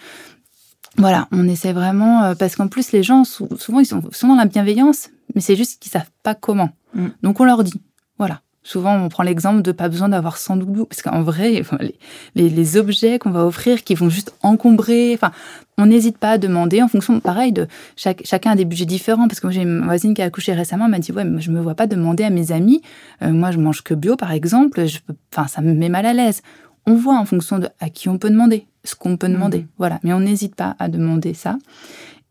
[0.98, 4.28] Voilà, on essaie vraiment, euh, parce qu'en plus, les gens, sou- souvent, ils sont, sont
[4.28, 6.70] dans la bienveillance, mais c'est juste qu'ils savent pas comment.
[6.94, 7.08] Mm.
[7.22, 7.80] Donc, on leur dit.
[8.18, 8.40] Voilà.
[8.68, 11.94] Souvent, on prend l'exemple de pas besoin d'avoir 100 doudous, parce qu'en vrai, les,
[12.34, 15.30] les- les objets qu'on va offrir qui vont juste encombrer, enfin,
[15.78, 19.28] on n'hésite pas à demander en fonction, pareil, de chaque, chacun a des budgets différents,
[19.28, 21.40] parce que moi, j'ai une voisine qui a accouché récemment, elle m'a dit, ouais, mais
[21.40, 22.82] je me vois pas demander à mes amis,
[23.22, 26.04] euh, moi, je mange que bio, par exemple, je peux, enfin, ça me met mal
[26.04, 26.42] à l'aise.
[26.88, 29.66] On voit en fonction de à qui on peut demander, ce qu'on peut demander, Mhm.
[29.78, 31.56] voilà, mais on n'hésite pas à demander ça,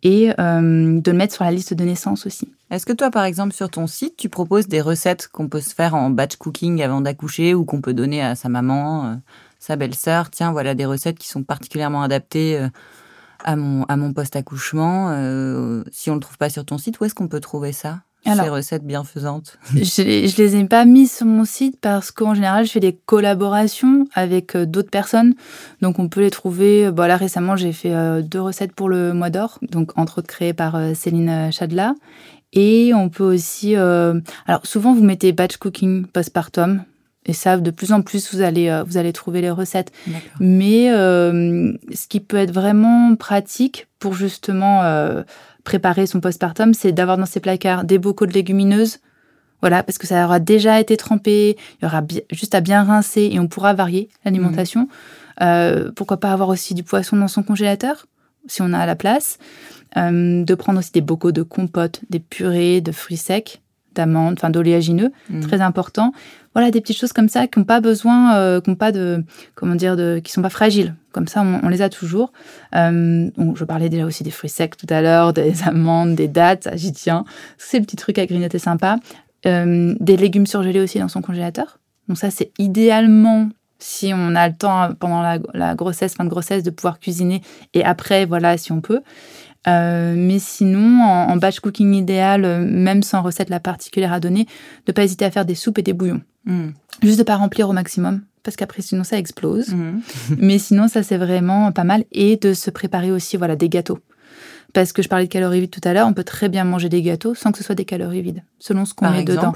[0.03, 2.51] et euh, de le mettre sur la liste de naissance aussi.
[2.71, 5.73] Est-ce que toi, par exemple, sur ton site, tu proposes des recettes qu'on peut se
[5.73, 9.15] faire en batch cooking avant d'accoucher ou qu'on peut donner à sa maman, euh,
[9.59, 10.29] sa belle-sœur?
[10.29, 12.69] Tiens, voilà des recettes qui sont particulièrement adaptées euh,
[13.43, 15.09] à mon, à mon post-accouchement.
[15.91, 18.01] Si on ne le trouve pas sur ton site, où est-ce qu'on peut trouver ça?
[18.25, 19.57] Alors- Ces recettes bienfaisantes.
[19.75, 22.79] je, les- je les ai pas mis sur mon site parce qu'en général, je fais
[22.79, 25.35] des collaborations avec euh, d'autres personnes.
[25.81, 26.87] Donc, on peut les trouver.
[26.87, 30.19] euh, Bon, là, récemment, j'ai fait euh, deux recettes pour le mois d'or, donc entre
[30.19, 31.95] autres créées par Céline Chadla.
[32.53, 33.75] Et on peut aussi.
[33.75, 36.83] euh, alors, souvent, vous mettez batch cooking postpartum.
[37.27, 39.91] Et ça, de plus en plus, vous allez, vous allez trouver les recettes.
[40.39, 45.23] Mais euh, ce qui peut être vraiment pratique pour justement euh,
[45.65, 48.99] préparer son postpartum, c'est d'avoir dans ses placards des bocaux de légumineuses.
[49.61, 53.29] Voilà, parce que ça aura déjà été trempé, il y aura juste à bien rincer
[53.31, 54.87] et on pourra varier l'alimentation.
[55.41, 58.05] Euh, pourquoi pas avoir aussi du poisson dans son congélateur,
[58.47, 59.37] si on a la place.
[59.97, 63.61] Euh, de prendre aussi des bocaux de compote, des purées, de fruits secs,
[63.95, 65.41] d'amandes, enfin d'oléagineux Mhm.
[65.47, 66.11] très important.
[66.53, 69.23] Voilà des petites choses comme ça qui n'ont pas besoin, euh, qui ont pas de,
[69.55, 70.95] comment dire, de, qui sont pas fragiles.
[71.15, 72.33] Comme ça, on, on les a toujours.
[72.75, 76.27] Euh, donc, je parlais déjà aussi des fruits secs tout à l'heure, des amandes, des
[76.27, 77.23] dattes, ça, j'y tiens.
[77.57, 78.97] C'est le petit truc à grignoter sympa.
[79.45, 81.79] Euh, des légumes surgelés aussi dans son congélateur.
[82.09, 83.47] Donc ça, c'est idéalement
[83.79, 87.41] si on a le temps pendant la, la grossesse, fin de grossesse, de pouvoir cuisiner
[87.73, 88.99] et après, voilà, si on peut.
[89.69, 94.47] Euh, mais sinon, en, en batch cooking idéal, même sans recette la particulière à donner,
[94.85, 96.21] ne pas hésiter à faire des soupes et des bouillons.
[96.43, 96.73] Mhm.
[97.03, 99.69] Juste de pas remplir au maximum parce qu'après, sinon, ça explose.
[99.69, 100.01] Mhm.
[100.37, 102.05] Mais sinon, ça, c'est vraiment pas mal.
[102.13, 103.99] Et de se préparer aussi, voilà, des gâteaux.
[104.73, 106.89] Parce que je parlais de calories vides tout à l'heure, on peut très bien manger
[106.89, 109.53] des gâteaux sans que ce soit des calories vides, selon ce qu'on met dedans.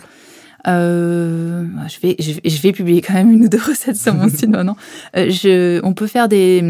[0.68, 4.50] Euh, je, vais, je, vais, publier quand même une ou deux recettes sur mon site.
[4.50, 4.76] Non, non.
[5.16, 6.62] Euh, je, on peut faire des,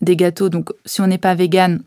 [0.00, 0.48] des gâteaux.
[0.48, 1.82] Donc, si on n'est pas vegan,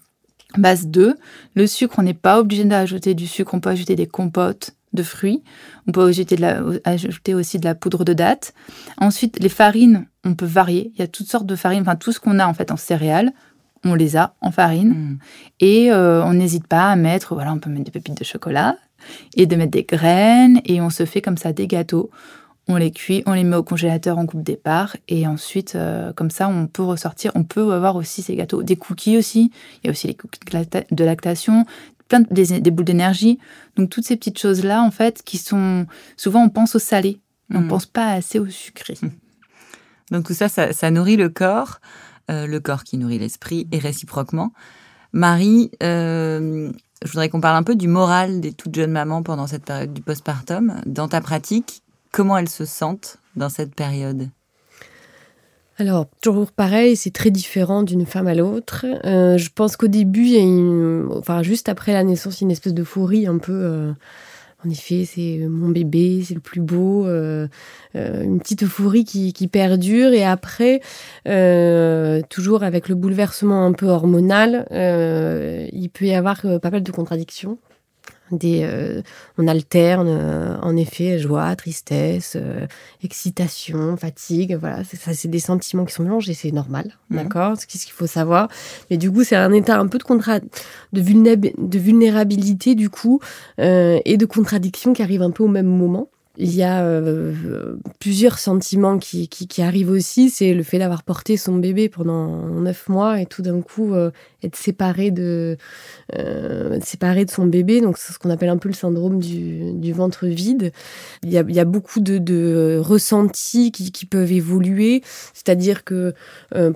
[0.58, 1.16] base 2.
[1.56, 3.54] Le sucre, on n'est pas obligé d'ajouter du sucre.
[3.54, 5.44] On peut ajouter des compotes de fruits.
[5.88, 8.54] On peut ajouter, de la, ajouter aussi de la poudre de date.
[8.98, 10.92] Ensuite, les farines, on peut varier.
[10.96, 11.82] Il y a toutes sortes de farines.
[11.82, 13.32] Enfin, tout ce qu'on a en fait en céréales,
[13.84, 14.90] on les a en farine.
[14.90, 15.20] Mm.
[15.60, 18.78] Et euh, on n'hésite pas à mettre, voilà, on peut mettre des pépites de chocolat,
[19.36, 22.10] et de mettre des graines et on se fait comme ça des gâteaux.
[22.70, 26.30] On les cuit, on les met au congélateur en coupe départ et ensuite, euh, comme
[26.30, 27.32] ça, on peut ressortir.
[27.36, 28.62] On peut avoir aussi ces gâteaux.
[28.62, 29.52] Des cookies aussi.
[29.82, 30.42] Il y a aussi les cookies
[30.92, 31.66] de lactation,
[32.08, 33.40] plein de, des, boules d'énergie.
[33.76, 35.86] Donc, toutes ces petites choses-là, en fait, qui sont.
[36.16, 37.20] Souvent, on pense au salé.
[37.54, 37.68] On ne mm.
[37.68, 38.98] pense pas assez au sucré.
[40.12, 41.80] Donc, tout ça, ça, nourrit le corps.
[42.30, 44.52] Euh, le corps qui nourrit l'esprit et réciproquement.
[45.14, 46.72] Marie, euh,
[47.04, 49.94] je voudrais qu'on parle un peu du moral des toutes jeunes mamans pendant cette période
[49.94, 50.82] du postpartum.
[50.86, 54.30] Dans ta pratique, comment elles se sentent dans cette période?
[55.80, 58.86] Alors, toujours pareil, c'est très différent d'une femme à l'autre.
[59.06, 62.50] Euh, je pense qu'au début, il y a une, enfin, juste après la naissance, une
[62.50, 63.92] espèce d'euphorie un peu euh,
[64.66, 67.48] en effet, c'est mon bébé, c'est le plus beau, euh,
[67.96, 70.14] euh, une petite euphorie qui, perdure.
[70.14, 70.82] Et après,
[71.28, 76.92] euh, toujours avec le bouleversement un peu hormonal, il peut y avoir pas mal de
[76.92, 77.60] contradictions.
[78.32, 79.02] Des, euh,
[79.38, 82.68] on alterne euh, en effet joie, tristesse, euh,
[83.04, 84.58] excitation, fatigue.
[84.60, 87.16] Voilà, ça c'est des sentiments qui sont mélangés, c'est normal, mmh.
[87.16, 87.54] d'accord.
[87.58, 88.50] C'est ce qu'il faut savoir.
[88.90, 90.46] Mais du coup, c'est un état un peu de contra de,
[90.94, 93.20] de vulnérabilité du coup
[93.58, 96.10] et de contradiction qui arrive un peu au même moment
[96.40, 100.30] il y a euh, plusieurs sentiments qui, qui, arrivent aussi.
[100.30, 104.12] C'est le fait d'avoir porté son bébé pendant neuf mois et tout d'un coup euh,
[104.44, 105.58] être séparé de,
[106.16, 107.82] euh, séparé de son bébé.
[107.82, 110.72] Donc, c'est ce qu'on appelle un peu le syndrome du, du ventre vide.
[111.24, 115.02] Il y a, il y a beaucoup de, de ressentis qui, qui, peuvent évoluer.
[115.34, 116.14] C'est-à-dire que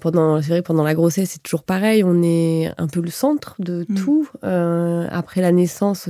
[0.01, 2.03] pendant, c'est vrai, pendant la grossesse, c'est toujours pareil.
[2.03, 3.95] On est un peu le centre de mmh.
[3.95, 4.27] tout.
[4.41, 6.09] après la naissance,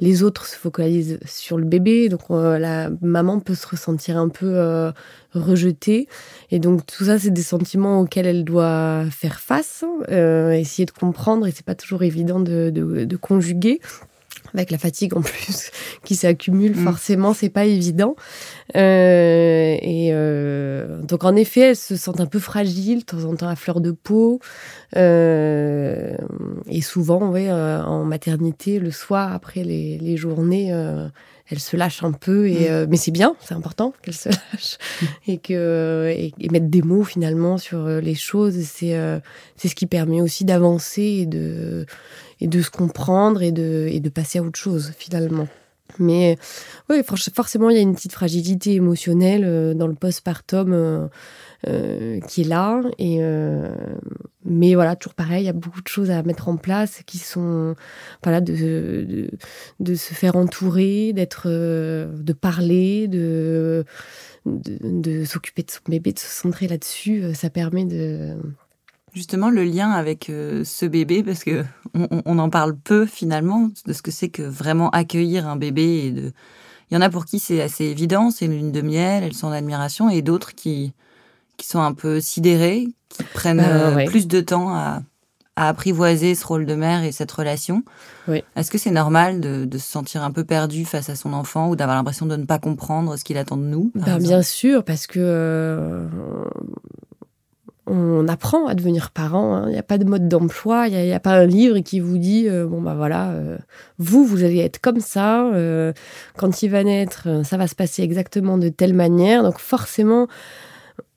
[0.00, 2.08] les autres se focalisent sur le bébé.
[2.08, 4.92] Donc, la maman peut se ressentir un peu euh,
[5.32, 6.08] rejetée.
[6.50, 10.90] Et donc tout ça, c'est des sentiments auxquels elle doit faire face, euh, essayer de
[10.90, 13.80] comprendre, et c'est pas toujours évident de, conjuguer
[14.54, 15.70] avec la fatigue en plus
[16.04, 16.84] qui s'accumule, mm.
[16.84, 18.14] forcément, c'est pas évident.
[18.76, 20.12] Euh, et
[21.02, 23.80] donc, en effet, elles se sentent un peu fragiles, de temps en temps à fleur
[23.80, 24.40] de peau.
[24.94, 30.72] et souvent, ouais, en maternité, le soir, après les, les journées,
[31.48, 32.72] elle se lâche un peu et mm.
[32.72, 35.06] euh, mais c'est bien c'est important qu'elle se lâche mm.
[35.28, 39.18] et que et, mettre des mots finalement sur euh, les choses c'est euh,
[39.56, 41.86] c'est ce qui permet aussi d'avancer et de
[42.40, 45.48] et de se comprendre et de et de passer à autre chose finalement
[45.98, 46.36] mais
[46.90, 46.96] oui
[47.34, 51.08] forcément il y a une petite fragilité émotionnelle dans le postpartum
[51.66, 52.82] euh, qui est là.
[52.98, 53.74] Et, euh,
[54.44, 57.18] mais voilà, toujours pareil, il y a beaucoup de choses à mettre en place qui
[57.18, 57.74] sont
[58.22, 59.30] voilà, de,
[59.80, 63.84] de, se faire entourer, d'être, euh, de parler, de,
[64.44, 67.34] de, s'occuper de son bébé, de se centrer là-dessus.
[67.34, 68.36] Ça permet de
[69.14, 71.64] justement le lien avec ce bébé parce que
[71.94, 76.32] on, en parle peu finalement de ce que c'est que vraiment accueillir un bébé il
[76.94, 79.46] y en a pour qui c'est assez évident c'est une lune de miel elles sont
[79.46, 80.92] en admiration et d'autres qui
[81.56, 85.02] qui sont un peu sidérés, qui prennent euh, plus de temps à,
[85.58, 87.82] apprivoiser ce rôle de mère et cette relation.
[88.56, 91.76] Est-ce que c'est normal de, se sentir un peu perdu face à son enfant ou
[91.76, 95.06] d'avoir l'impression de ne pas comprendre ce qu'il attend de nous ben, Bien sûr, parce
[95.06, 96.06] que euh,
[97.86, 99.54] on apprend à devenir parent.
[99.54, 99.64] Hein.
[99.68, 102.18] Il n'y a pas de mode d'emploi, il n'y a, pas un livre qui vous
[102.18, 103.32] dit euh, bon bah voilà,
[103.98, 105.50] vous vous allez être comme ça.
[106.36, 109.42] quand il va naître, ça va se passer exactement de telle manière.
[109.42, 110.28] Donc forcément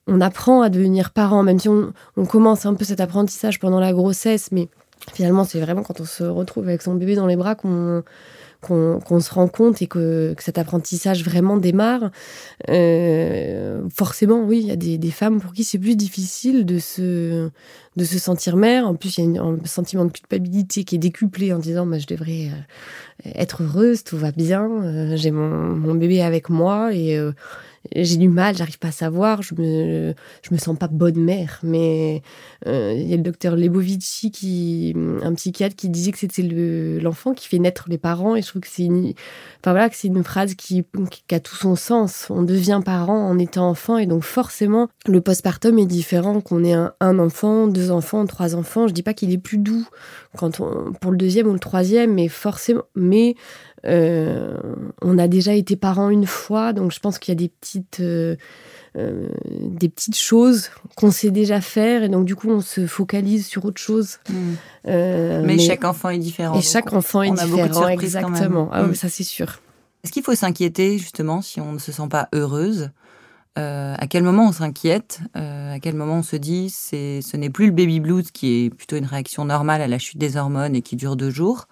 [0.10, 1.94] on apprend à devenir parent, même si on,
[2.26, 4.68] commence un peu cet apprentissage pendant la grossesse, mais
[5.14, 8.04] finalement, c'est vraiment quand on se retrouve avec son bébé dans les bras qu'on
[8.62, 12.12] se rend compte et que, cet apprentissage vraiment démarre.
[12.70, 17.50] Euh, forcément, oui, il y a des, femmes pour qui c'est plus difficile de se,
[17.96, 18.88] de se sentir mère.
[18.88, 22.00] En plus, il y a un sentiment de culpabilité qui est décuplé en disant bah,
[22.00, 22.48] je devrais
[23.26, 27.20] euh, être heureuse, tout va bien, euh, j'ai mon, bébé avec moi et
[27.96, 31.60] j'ai du mal, j'arrive pas à savoir, je me, je me sens pas bonne mère.
[31.64, 32.22] Mais
[32.68, 37.34] euh, il y a le docteur Lebovici, qui, un psychiatre, qui disait que c'était l'enfant
[37.34, 38.36] qui fait naître les parents.
[38.36, 39.14] Et je trouve que c'est une,
[39.62, 42.28] enfin voilà, que c'est une phrase qui, qui, a tout son sens.
[42.30, 46.74] On devient parent en étant enfant, et donc forcément, le postpartum est différent qu'on ait
[46.74, 48.88] un, un, enfant, deux enfants, trois enfants.
[48.88, 49.88] Je dis pas qu'il est plus doux
[50.38, 53.36] quand on, pour le deuxième ou le troisième, mais forcément, mais
[53.86, 54.58] euh,
[55.02, 58.00] on a déjà été parents une fois, donc je pense qu'il y a des petites,
[58.00, 58.36] euh,
[58.98, 59.30] euh,
[59.62, 63.66] des petites choses qu'on sait déjà faire, et donc du coup on se focalise sur
[63.66, 64.18] autre chose.
[64.30, 64.56] Hmm.
[64.86, 66.58] mais, chaque enfant est différent.
[66.58, 68.70] Et chaque enfant est différent, exactement.
[68.72, 68.96] Ah, hmm.
[68.96, 69.60] ça c'est sûr.
[70.04, 72.90] Est-ce qu'il faut s'inquiéter justement si on ne se sent pas heureuse?
[73.62, 75.20] À quel moment on s'inquiète?
[75.34, 78.70] À quel moment on se dit c'est ce n'est plus le baby blues qui est
[78.70, 81.68] plutôt une réaction normale à la chute des hormones et qui dure deux jours?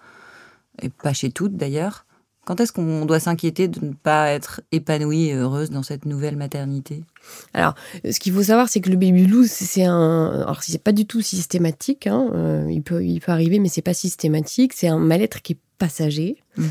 [0.82, 2.04] Et pas chez toutes d'ailleurs.
[2.44, 6.36] Quand est-ce qu'on doit s'inquiéter de ne pas être épanouie et heureuse dans cette nouvelle
[6.36, 7.04] maternité?
[7.52, 7.74] Alors,
[8.10, 10.30] ce qu'il faut savoir, c'est que le baby blues, c'est un.
[10.30, 12.06] Alors, c'est pas du tout systématique.
[12.06, 14.72] Hein, euh, il, peut, il peut arriver, mais c'est pas systématique.
[14.72, 16.38] C'est un mal-être qui est passager.
[16.56, 16.64] Mmh.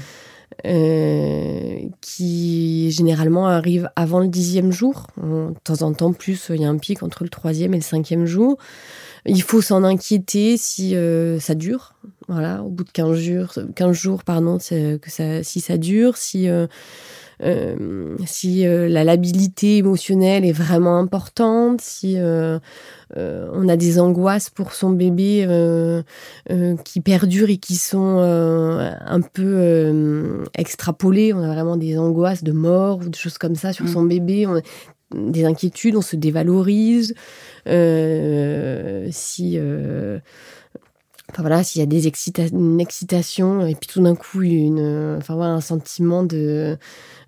[0.65, 5.05] Euh, qui généralement arrive avant le dixième jour.
[5.17, 7.83] De temps en temps, plus, il y a un pic entre le troisième et le
[7.83, 8.57] cinquième jour.
[9.25, 11.93] Il faut s'en inquiéter si euh, ça dure.
[12.27, 16.49] Voilà, au bout de 15 jours, 15 jours pardon, que ça, si ça dure, si,
[16.49, 16.65] euh,
[17.43, 22.17] euh, si la labilité émotionnelle est vraiment importante, si
[23.15, 25.47] on a des angoisses pour son bébé
[26.83, 31.33] qui perdurent et qui sont un peu extrapolées.
[31.33, 33.89] On a vraiment des angoisses de mort ou des choses comme ça sur mmh.
[33.89, 34.47] son bébé.
[34.47, 34.61] On
[35.15, 37.13] des inquiétudes, on se dévalorise.
[37.67, 40.19] Euh, si euh,
[41.29, 42.07] enfin voilà s'il y a des
[42.53, 46.77] une excitation et puis tout d'un coup une enfin voilà, un sentiment de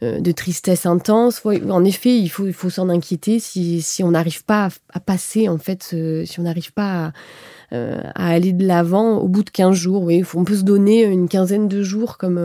[0.03, 4.11] euh, de tristesse intense en effet il faut il faut s'en inquiéter si, si on
[4.11, 7.11] n'arrive pas à, passer en fait si on n'arrive pas
[7.71, 7.77] à,
[8.15, 11.27] à, aller de l'avant au bout de 15 jours oui on peut se donner une
[11.27, 12.37] quinzaine de jours comme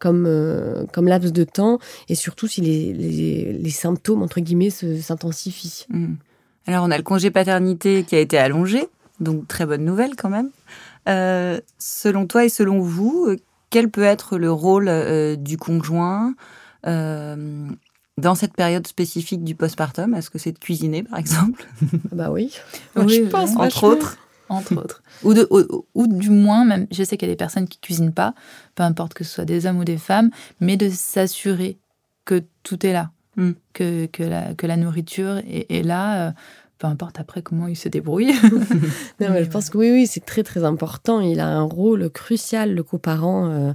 [0.00, 2.92] comme, euh, comme laps de temps, et surtout si les,
[3.52, 5.86] les, symptômes, entre guillemets, s'intensifient.
[5.90, 6.14] Hmm.
[6.66, 8.88] Alors, on a le congé paternité qui a été allongé,
[9.20, 10.50] donc très bonne nouvelle quand même.
[11.08, 13.36] Euh, selon toi et selon vous, euh,
[13.70, 14.90] quel peut être le rôle
[15.36, 16.34] du conjoint
[16.84, 20.14] dans cette période spécifique du postpartum?
[20.14, 21.66] Est-ce que c'est de cuisiner, par exemple?
[22.12, 22.52] Bah oui.
[22.96, 24.18] oui je pense, entre autres
[24.50, 25.02] entre autres.
[25.22, 25.48] Ou, de,
[25.94, 28.34] ou, du moins, même, je sais qu'il y a des personnes qui cuisinent pas,
[28.74, 30.30] peu importe que ce soit des hommes ou des femmes,
[30.60, 31.78] mais de s'assurer
[32.24, 33.52] que tout est là, hmm.
[33.74, 36.34] que, que, la, que la nourriture est, là.
[36.80, 38.34] Euh, peu importe après comment ils se débrouillent.
[39.20, 41.20] non, mais je pense que oui, oui, c'est très très important.
[41.20, 43.72] Il a un rôle crucial, le coparent, euh,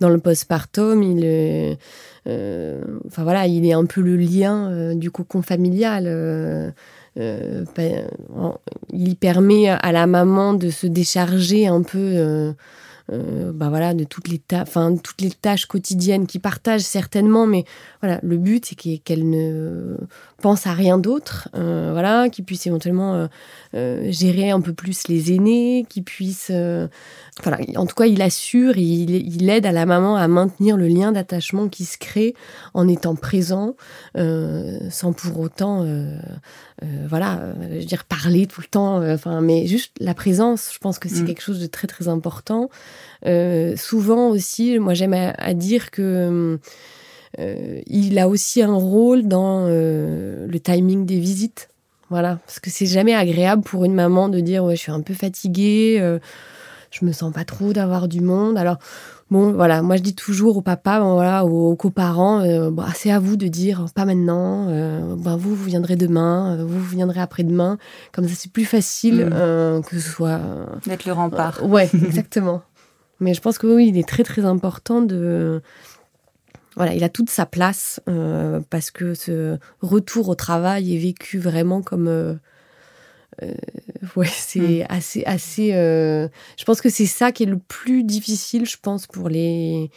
[0.00, 1.02] dans le postpartum.
[1.02, 1.78] Il est,
[2.26, 6.06] euh, enfin voilà, il est un peu le lien du cocon familial.
[7.18, 7.64] Euh,
[8.92, 12.52] il permet à la maman de se décharger un peu euh,
[13.12, 17.64] euh, bah voilà, de toutes les, enfin, toutes les tâches quotidiennes qu'ils partagent certainement, mais
[18.02, 19.96] voilà, le but c'est qu'elle ne
[20.42, 23.28] pense à rien d'autre, euh, voilà, qu'ils puissent éventuellement
[23.74, 26.52] euh, gérer un peu plus les aînés, qu'ils puissent,
[27.42, 30.76] voilà, en tout cas il assure et il, il, aide à la maman à maintenir
[30.76, 32.34] le lien d'attachement qui se crée
[32.74, 33.76] en étant présent,
[34.14, 35.86] sans pour autant,
[37.08, 40.98] voilà, je veux dire parler tout le temps, enfin, mais juste la présence, je pense
[40.98, 41.26] que c'est mm.
[41.26, 42.70] quelque chose de très très important.
[43.24, 46.58] Euh, souvent aussi, moi j'aime à, dire que
[47.38, 51.68] euh, il a aussi un rôle dans euh, le timing des visites.
[52.08, 55.00] Voilà, parce que c'est jamais agréable pour une maman de dire ouais, je suis un
[55.00, 55.98] peu fatiguée,
[56.92, 58.56] je me sens pas trop d'avoir du monde.
[58.56, 58.76] Alors
[59.28, 62.44] bon, voilà, moi je dis toujours au papa, voilà, aux, coparents,
[62.94, 64.66] c'est à vous de dire pas maintenant.
[65.16, 67.76] Ben, vous vous viendrez demain, vous vous viendrez après-demain.
[68.12, 69.82] Comme ça c'est plus facile mmh.
[69.82, 70.40] que ce soit
[70.86, 71.60] d'être le rempart.
[71.64, 72.62] ouais, exactement.
[73.20, 75.62] Mais je pense que oui, il est très très important de.
[76.76, 81.38] Voilà, il a toute sa place euh, parce que ce retour au travail est vécu
[81.38, 82.08] vraiment comme.
[82.08, 82.34] Euh,
[83.42, 83.54] euh,
[84.14, 84.86] ouais, c'est mm.
[84.88, 85.24] assez.
[85.24, 89.90] assez je pense que c'est ça qui est le plus difficile, je pense, pour les,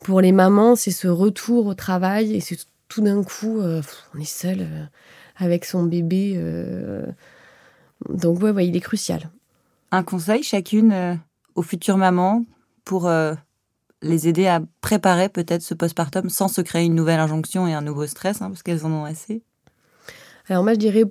[0.00, 2.58] pour les mamans, c'est ce retour au travail et c'est
[2.88, 4.66] tout d'un coup, on est seul
[5.36, 6.40] avec son bébé.
[8.08, 9.30] donc, ouais, ouais, il est crucial.
[9.92, 11.18] Un conseil chacune
[11.56, 12.44] aux futures mamans
[12.84, 13.34] pour euh,
[14.02, 17.82] les aider à préparer peut-être ce postpartum sans se créer une nouvelle injonction et un
[17.82, 19.42] nouveau stress, hein, parce qu'elles en ont assez
[20.48, 21.04] Alors moi, je dirais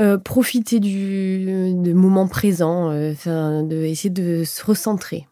[0.00, 3.12] euh, profiter du, moment présent, euh,
[3.62, 5.26] de essayer de se recentrer.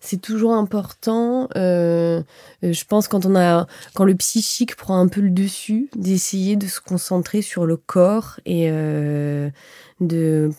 [0.00, 1.48] C'est toujours important.
[1.56, 2.22] Euh,
[2.62, 6.66] je pense quand on a, quand le psychique prend un peu le dessus, d'essayer de
[6.66, 10.50] se concentrer sur le corps et de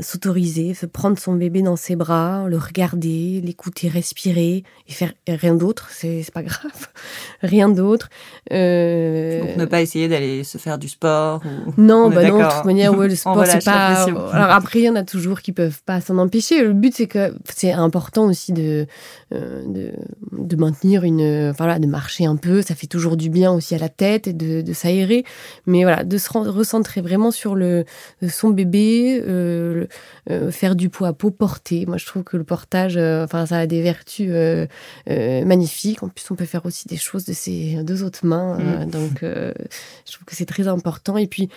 [0.00, 5.54] s'autoriser, se prendre son bébé dans ses bras, le regarder, l'écouter respirer et faire rien
[5.54, 6.88] d'autre, c'est pas grave,
[7.42, 8.08] rien d'autre.
[8.52, 9.40] Euh...
[9.40, 11.42] Donc ne pas essayer d'aller se faire du sport
[11.76, 14.04] Non, bah non, de toute manière, ouais, le sport c'est pas.
[14.32, 16.62] Alors après, il y en a toujours qui peuvent pas s'en empêcher.
[16.62, 18.86] Le but c'est que c'est important aussi de,
[19.32, 19.92] euh, de,
[20.32, 22.62] de maintenir une, voilà, de marcher un peu.
[22.62, 25.24] Ça fait toujours du bien aussi à la tête et de, de s'aérer.
[25.66, 27.84] Mais voilà, de se recentrer vraiment sur le
[28.28, 29.20] son bébé.
[29.26, 29.86] Euh,
[30.30, 31.86] euh, faire du poids à peau porter.
[31.86, 34.66] Moi, je trouve que le portage, euh, enfin, ça a des vertus euh,
[35.06, 36.02] magnifiques.
[36.02, 38.58] En plus, on peut faire aussi des choses de ses deux autres mains.
[38.58, 38.90] Mm.
[38.90, 41.16] donc, je trouve que c'est très important.
[41.16, 41.48] Et puis,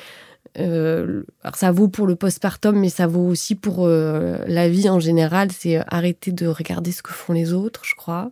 [0.56, 5.50] alors ça vaut pour le postpartum, mais ça vaut aussi pour la vie en général.
[5.52, 8.32] C'est arrêter de regarder ce que font les autres, je crois.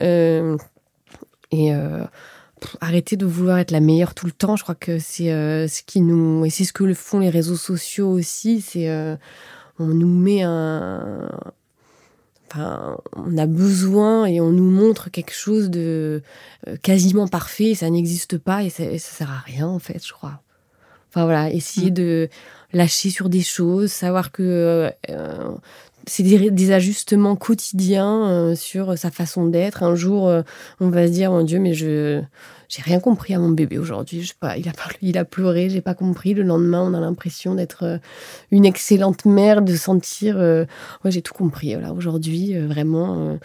[0.00, 1.72] et
[2.80, 4.56] arrêter de vouloir être la meilleure tout le temps.
[4.56, 7.56] Je crois que c'est euh, ce qui nous et c'est ce que font les réseaux
[7.56, 8.60] sociaux aussi.
[8.60, 9.16] C'est euh,
[9.78, 11.28] on nous met un
[12.48, 16.22] Enfin, on a besoin et on nous montre quelque chose de
[16.68, 17.70] euh, quasiment parfait.
[17.70, 20.42] Et ça n'existe pas et ça, ça, sert à rien en fait, je crois.
[21.10, 21.94] Enfin voilà, essayer mm.
[21.94, 22.28] de
[22.72, 24.92] lâcher sur des choses, savoir que
[26.06, 29.82] c'est des, ajustements quotidiens euh, sur sa façon d'être.
[29.82, 30.42] Un jour, euh,
[30.80, 32.22] on va se dire, mon Dieu, mais je
[32.68, 34.22] j'ai rien compris à mon bébé aujourd'hui.
[34.22, 36.34] Je pas, il a pleuré, j'ai pas compris.
[36.34, 37.98] Le lendemain, on a l'impression d'être euh,
[38.50, 41.74] une excellente mère, de sentir, ouais, j'ai tout compris.
[41.74, 43.38] Voilà, aujourd'hui, vraiment,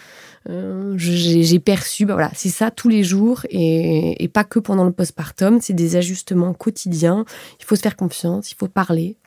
[0.47, 2.05] j'ai perçu.
[2.05, 5.59] Bah, voilà, c'est ça tous les jours et, et pas que pendant le postpartum.
[5.61, 7.25] C'est des ajustements quotidiens.
[7.59, 9.17] Il faut se faire confiance, il faut parler.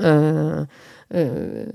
[0.00, 0.64] Euh,
[1.14, 1.66] euh,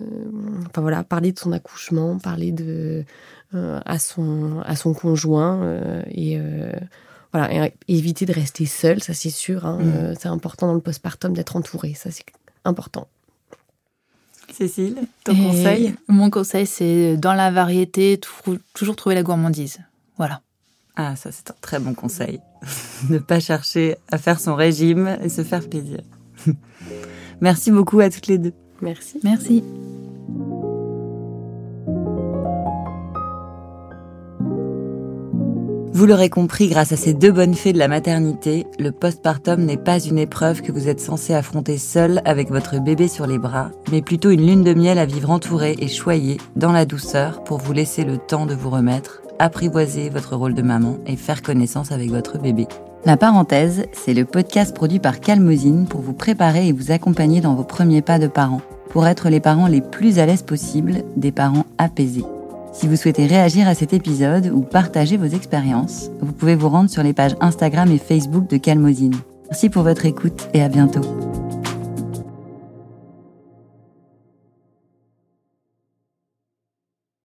[0.67, 3.05] enfin voilà, parler de son accouchement, parler de
[3.53, 6.39] euh, à son à son conjoint euh, et
[7.31, 9.65] voilà, éviter de rester seul, ça c'est sûr.
[9.65, 10.15] Hein, mm.
[10.19, 12.25] c'est important dans le postpartum d'être entouré, ça c'est
[12.65, 13.07] important.
[14.51, 15.93] Cécile, ton conseil?
[16.07, 18.19] Mon conseil, c'est dans la variété,
[18.73, 19.79] toujours trouver la gourmandise.
[20.17, 20.41] Voilà.
[20.95, 22.41] Ah, ça, c'est un très bon conseil.
[23.09, 26.01] ne pas chercher à faire son régime et se faire plaisir.
[27.41, 28.53] Merci beaucoup à toutes les deux.
[28.81, 29.19] Merci.
[29.23, 29.63] Merci.
[35.99, 39.75] Vous l'aurez compris grâce à ces deux bonnes fées de la maternité, le postpartum n'est
[39.75, 43.71] pas une épreuve que vous êtes censé affronter seul avec votre bébé sur les bras,
[43.91, 47.57] mais plutôt une lune de miel à vivre entourée et choyée dans la douceur pour
[47.57, 51.91] vous laisser le temps de vous remettre, apprivoiser votre rôle de maman et faire connaissance
[51.91, 52.65] avec votre bébé.
[53.03, 57.55] La parenthèse, c'est le podcast produit par Calmosine pour vous préparer et vous accompagner dans
[57.55, 61.33] vos premiers pas de parents, pour être les parents les plus à l'aise possible, des
[61.33, 62.23] parents apaisés.
[62.79, 66.89] Si vous souhaitez réagir à cet épisode ou partager vos expériences, vous pouvez vous rendre
[66.89, 69.15] sur les pages Instagram et Facebook de Calmosine.
[69.49, 71.01] Merci pour votre écoute et à bientôt.